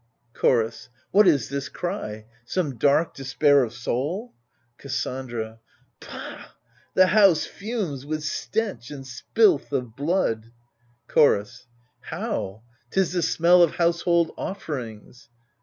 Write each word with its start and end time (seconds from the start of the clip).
Chorus 0.33 0.89
What 1.11 1.27
is 1.27 1.49
this 1.49 1.69
cry? 1.69 2.25
some 2.43 2.75
dark 2.79 3.13
despair 3.13 3.63
of 3.63 3.71
soul? 3.71 4.33
Cassandra 4.79 5.59
Pah 5.99 6.37
1 6.37 6.45
the 6.95 7.05
house 7.05 7.45
fumes 7.45 8.03
with 8.03 8.23
stench 8.23 8.89
and 8.89 9.05
spilth 9.05 9.71
of 9.71 9.95
blood. 9.95 10.51
Chorus 11.07 11.67
How? 11.99 12.63
'tis 12.89 13.11
the 13.13 13.21
smell 13.21 13.61
of 13.61 13.75
household 13.75 14.31
offerings. 14.39 15.29